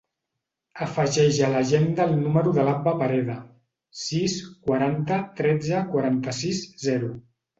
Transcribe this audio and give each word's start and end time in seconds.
Afegeix 0.85 1.35
a 1.47 1.49
l'agenda 1.55 2.07
el 2.11 2.15
número 2.21 2.53
de 2.55 2.63
l'Abba 2.69 2.93
Pereda: 3.03 3.35
sis, 4.05 4.39
quaranta, 4.69 5.21
tretze, 5.41 5.85
quaranta-sis, 5.93 6.65
zero. 6.89 7.13